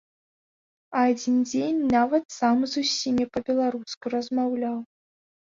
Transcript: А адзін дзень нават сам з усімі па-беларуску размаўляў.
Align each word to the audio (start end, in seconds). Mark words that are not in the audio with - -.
А 1.01 1.03
адзін 1.11 1.35
дзень 1.49 1.81
нават 1.97 2.23
сам 2.39 2.57
з 2.73 2.85
усімі 2.85 3.29
па-беларуску 3.37 4.15
размаўляў. 4.17 4.77